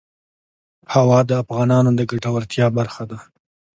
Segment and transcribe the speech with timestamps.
[0.93, 3.19] هوا د افغانانو د ګټورتیا برخه ده.